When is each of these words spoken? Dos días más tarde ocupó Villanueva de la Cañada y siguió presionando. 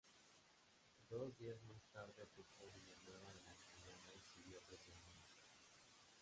Dos 1.11 1.37
días 1.37 1.61
más 1.67 1.83
tarde 1.93 2.23
ocupó 2.23 2.71
Villanueva 2.71 3.33
de 3.35 3.41
la 3.41 3.53
Cañada 3.53 4.11
y 4.15 4.19
siguió 4.21 4.59
presionando. 4.63 5.27